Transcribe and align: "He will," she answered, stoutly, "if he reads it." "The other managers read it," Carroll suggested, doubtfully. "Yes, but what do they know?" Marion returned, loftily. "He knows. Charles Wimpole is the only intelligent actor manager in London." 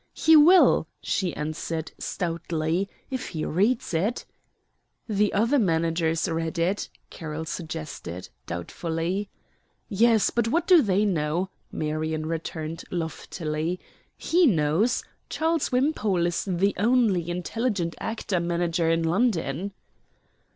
"He 0.15 0.35
will," 0.35 0.87
she 0.99 1.31
answered, 1.35 1.91
stoutly, 1.99 2.89
"if 3.11 3.27
he 3.29 3.45
reads 3.45 3.93
it." 3.93 4.25
"The 5.07 5.31
other 5.31 5.59
managers 5.59 6.27
read 6.27 6.57
it," 6.57 6.89
Carroll 7.11 7.45
suggested, 7.45 8.27
doubtfully. 8.47 9.29
"Yes, 9.89 10.31
but 10.31 10.47
what 10.47 10.65
do 10.65 10.81
they 10.81 11.05
know?" 11.05 11.51
Marion 11.71 12.25
returned, 12.25 12.83
loftily. 12.89 13.79
"He 14.17 14.47
knows. 14.47 15.03
Charles 15.29 15.71
Wimpole 15.71 16.25
is 16.25 16.45
the 16.45 16.73
only 16.79 17.29
intelligent 17.29 17.93
actor 17.99 18.39
manager 18.39 18.89
in 18.89 19.03
London." 19.03 19.71